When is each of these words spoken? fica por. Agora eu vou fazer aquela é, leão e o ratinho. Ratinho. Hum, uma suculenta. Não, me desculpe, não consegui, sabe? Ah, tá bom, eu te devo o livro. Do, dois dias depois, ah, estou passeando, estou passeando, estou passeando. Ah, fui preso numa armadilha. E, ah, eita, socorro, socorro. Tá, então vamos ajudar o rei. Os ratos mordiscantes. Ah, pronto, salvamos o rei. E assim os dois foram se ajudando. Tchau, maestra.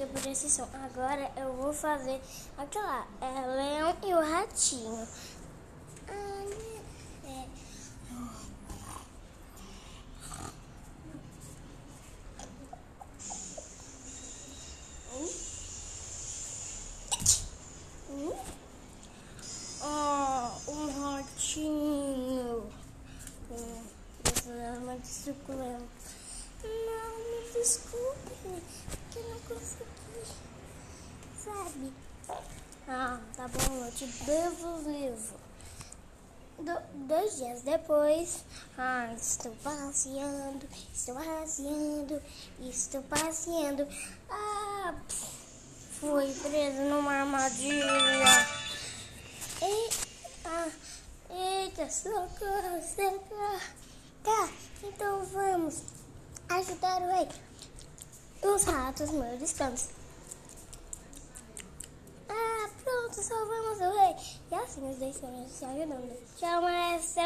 fica 0.00 0.06
por. 0.06 0.76
Agora 0.76 1.30
eu 1.36 1.52
vou 1.54 1.72
fazer 1.72 2.20
aquela 2.56 3.06
é, 3.20 3.46
leão 3.46 3.96
e 4.06 4.14
o 4.14 4.20
ratinho. 4.20 5.06
Ratinho. 21.50 22.62
Hum, 23.50 23.82
uma 24.82 24.96
suculenta. 25.04 25.84
Não, 26.62 27.18
me 27.18 27.52
desculpe, 27.52 28.39
não 29.50 29.56
consegui, 29.56 29.84
sabe? 31.36 31.92
Ah, 32.88 33.20
tá 33.36 33.48
bom, 33.48 33.84
eu 33.84 33.92
te 33.92 34.06
devo 34.24 34.68
o 34.68 34.90
livro. 34.90 35.40
Do, 36.58 37.06
dois 37.06 37.36
dias 37.36 37.62
depois, 37.62 38.44
ah, 38.76 39.12
estou 39.14 39.52
passeando, 39.62 40.68
estou 40.92 41.14
passeando, 41.14 42.22
estou 42.60 43.02
passeando. 43.04 43.88
Ah, 44.28 44.94
fui 45.98 46.32
preso 46.34 46.82
numa 46.82 47.12
armadilha. 47.12 48.46
E, 49.62 49.90
ah, 50.44 50.68
eita, 51.30 51.88
socorro, 51.88 52.82
socorro. 52.82 53.60
Tá, 54.22 54.50
então 54.82 55.24
vamos 55.26 55.82
ajudar 56.50 57.00
o 57.00 57.06
rei. 57.06 57.28
Os 58.42 58.64
ratos 58.64 59.10
mordiscantes. 59.10 59.90
Ah, 62.28 62.68
pronto, 62.82 63.14
salvamos 63.14 63.80
o 63.80 63.98
rei. 63.98 64.16
E 64.50 64.54
assim 64.54 64.90
os 64.90 64.96
dois 64.96 65.18
foram 65.18 65.46
se 65.48 65.64
ajudando. 65.64 66.16
Tchau, 66.36 66.62
maestra. 66.62 67.22